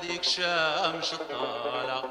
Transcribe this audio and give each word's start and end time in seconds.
ديك 0.00 0.22
شمس 0.22 1.14
الطالع. 1.14 2.02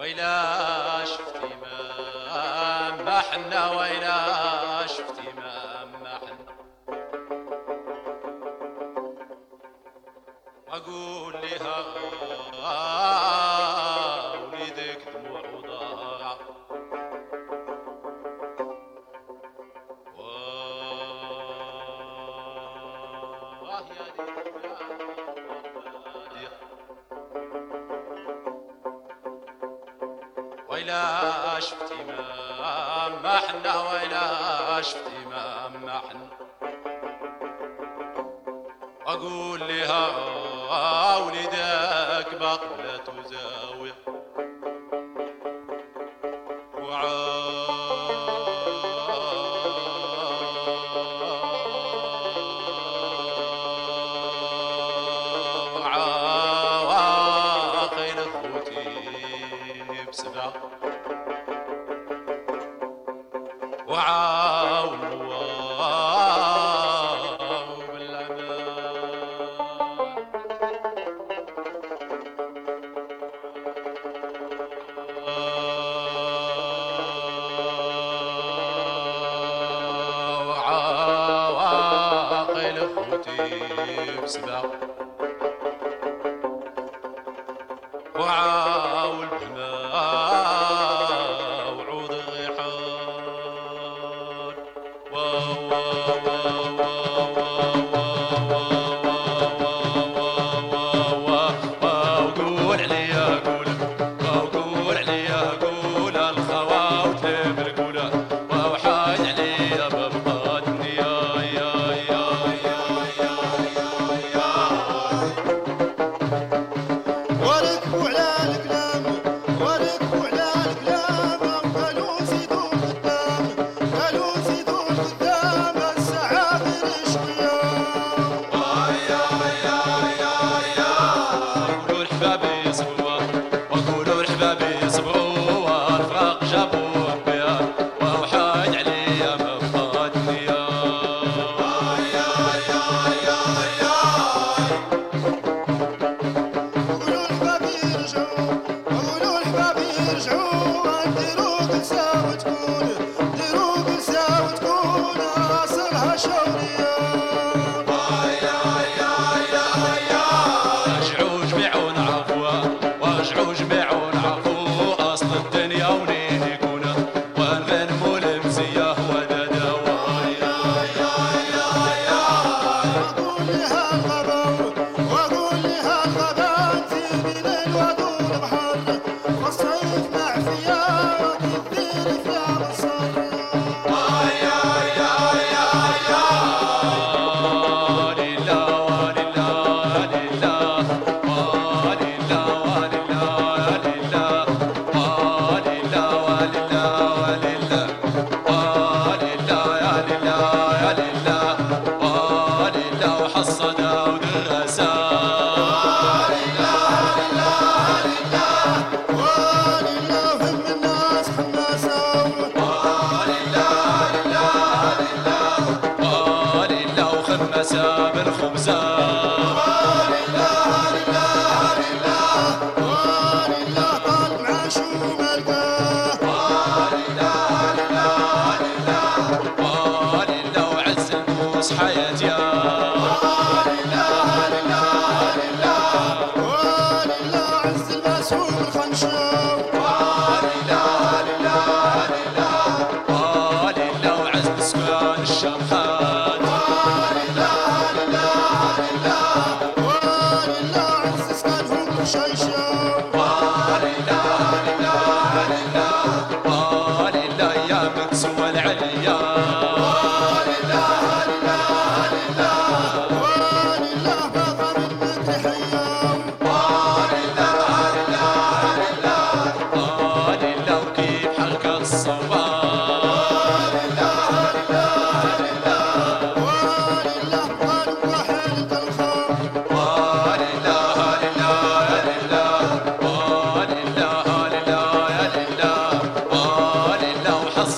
ويلا 0.00 1.04
شفتي 1.04 1.54
ما 1.62 2.90
ما 3.04 3.20
حنا 3.20 3.70
ويلا 3.70 4.35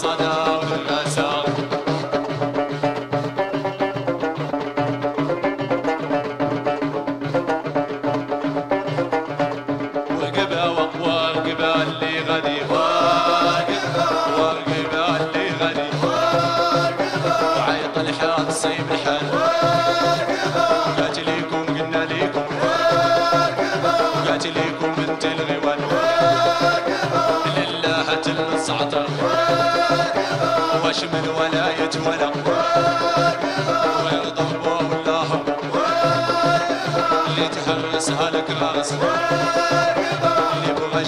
Radha. 0.09 0.38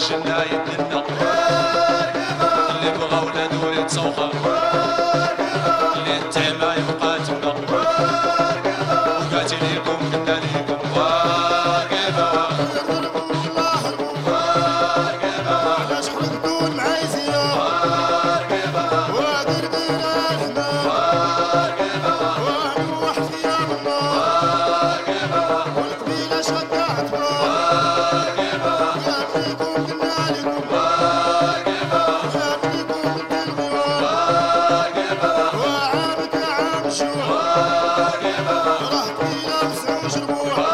Shania. 0.01 0.80
Cause 40.11 40.19
you 40.19 40.27
wanna 40.27 40.70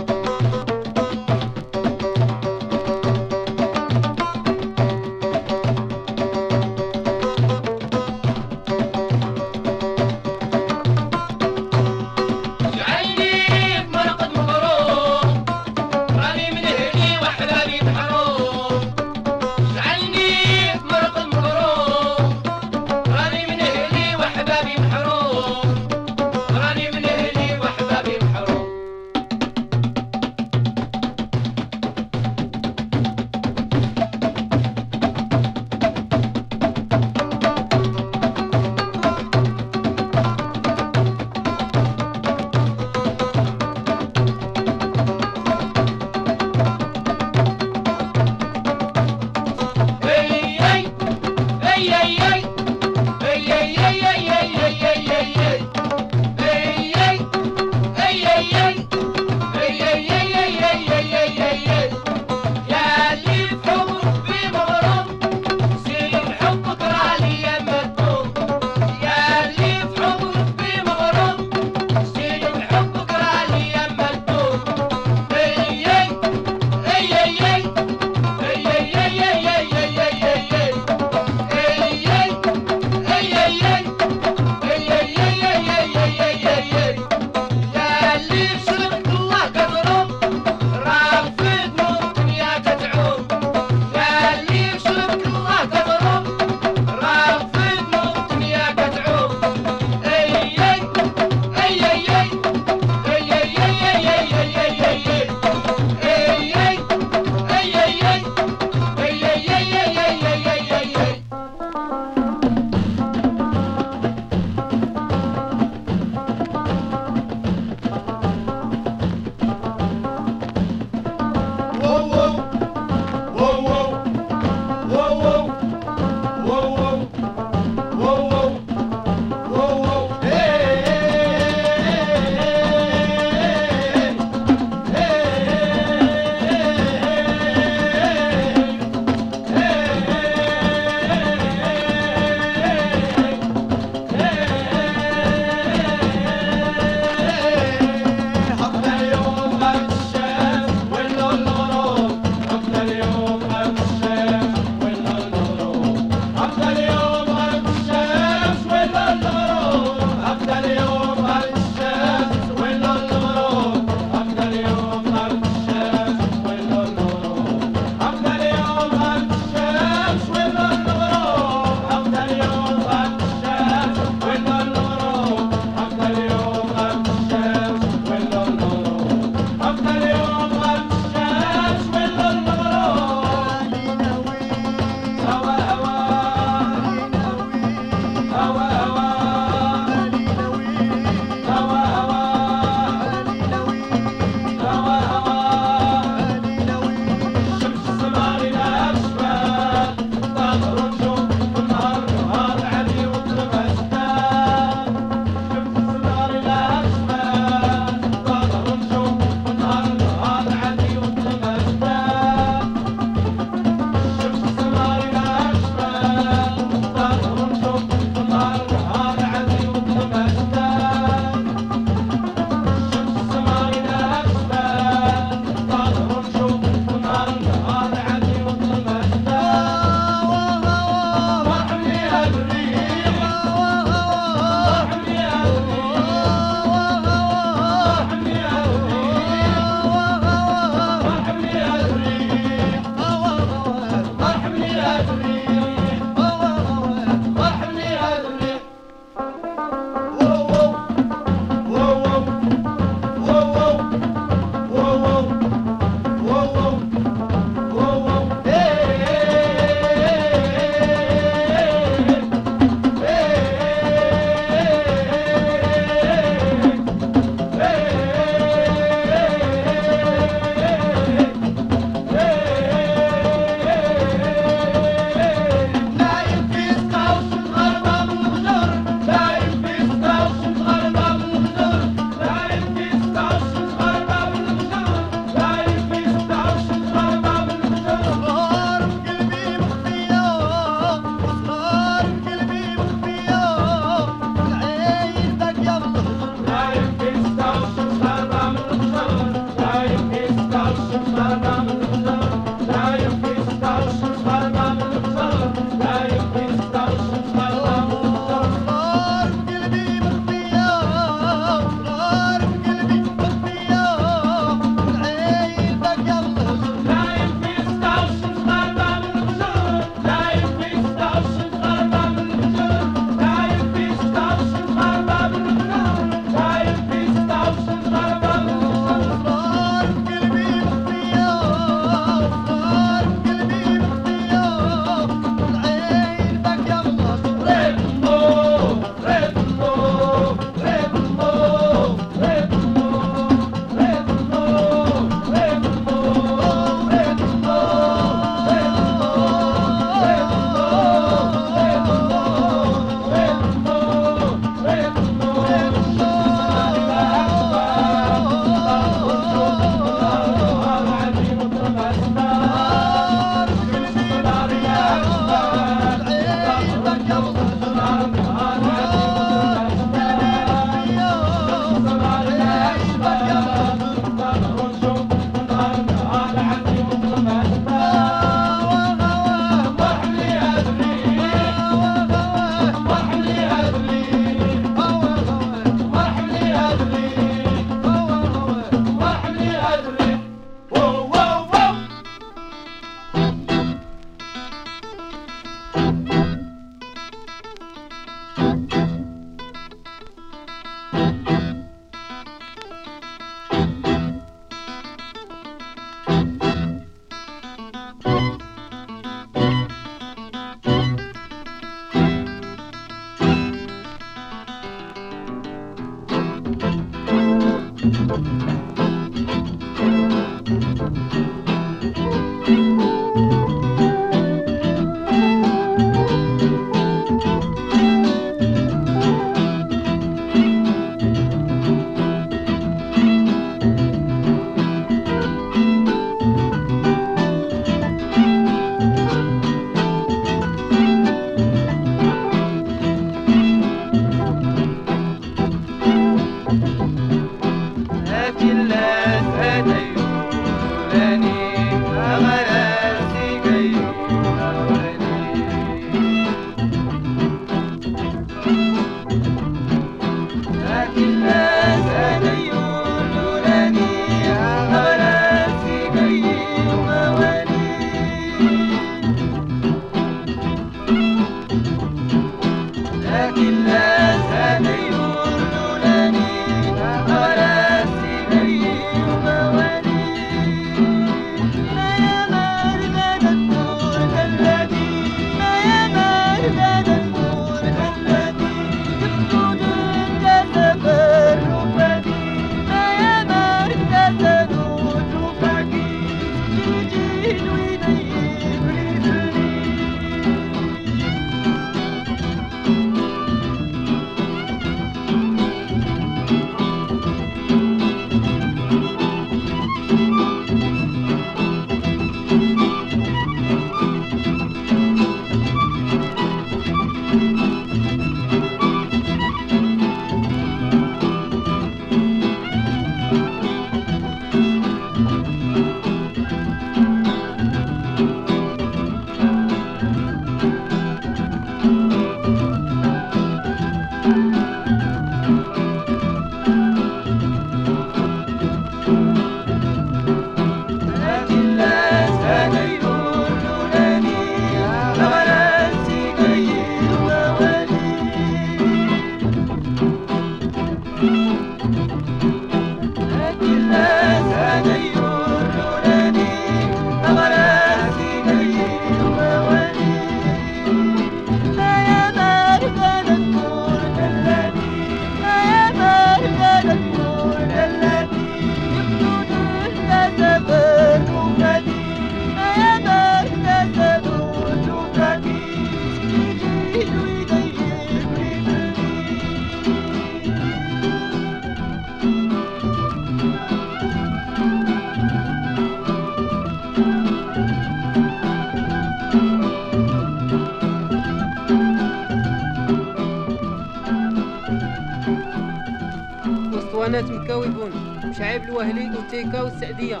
اسطوانات 596.94 597.10
مكاوبون 597.24 597.72
شعيب 598.18 598.42
الوهلي 598.42 598.90
وتيكا 598.98 599.42
والسعديه 599.42 600.00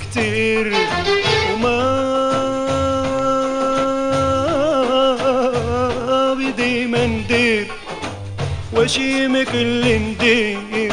كتير 0.00 0.72
وما 1.54 1.92
بدي 6.34 6.86
ما 6.86 7.06
ندير 7.06 7.66
وشيمك 8.76 9.48
اللي 9.54 9.98
ندير. 9.98 10.92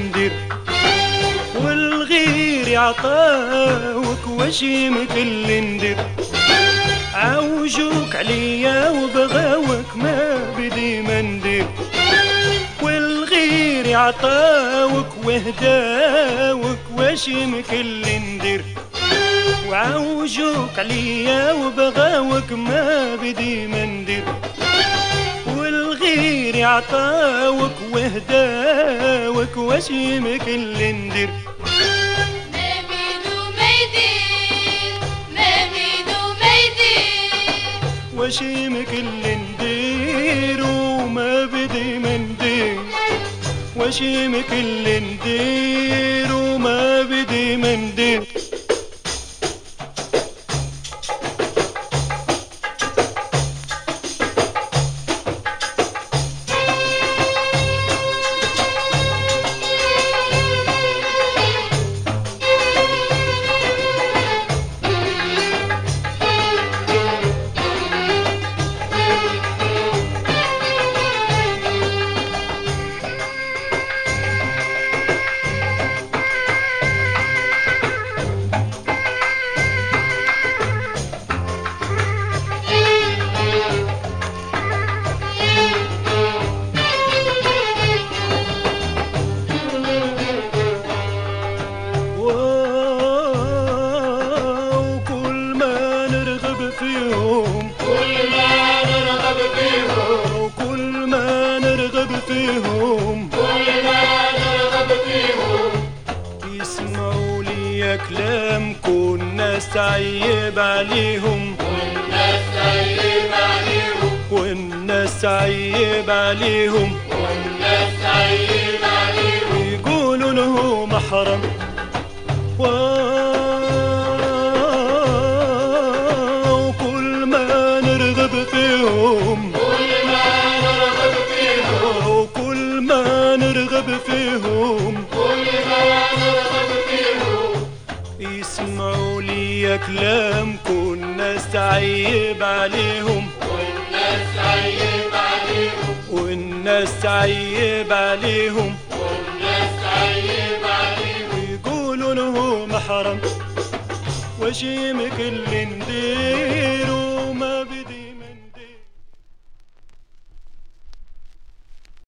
ندير 0.00 0.32
والغير 1.54 2.78
عطاوك 2.80 4.24
وشي 4.28 4.90
مثل 4.90 5.16
اللي 5.16 5.60
ندير 5.60 5.96
عوجوك 7.14 8.16
عليا 8.16 8.90
وبغاوك 8.90 9.96
ما 9.96 10.38
بدي 10.58 11.00
ما 11.02 11.22
ندير 11.22 11.66
والغير 12.82 13.96
عطاوك 13.98 15.06
وهداوك 15.24 16.78
واش 16.96 17.28
يمكن 17.28 18.02
ندير 18.02 18.64
وعوجوك 19.68 20.78
عليا 20.78 21.52
وبغاوك 21.52 22.52
ما 22.52 23.14
بدي 23.22 23.66
ما 23.66 23.84
ندير 23.84 24.24
والغير 26.50 26.66
عطاوك 26.66 27.72
وهداوك 27.92 29.56
واش 29.56 29.90
يمكن 29.90 30.72
ندير. 30.72 31.30
يدير 36.60 37.30
واش 38.16 38.40
يمكن 38.42 39.06
ندير 39.24 40.64
وما 40.64 41.44
بدي 41.46 41.98
ما 41.98 42.16
ندير. 42.16 42.80
واش 43.76 44.00
يمكن 44.00 44.84
ندير 44.84 46.32